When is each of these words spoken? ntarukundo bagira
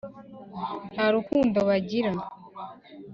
ntarukundo 0.93 1.59
bagira 1.69 2.11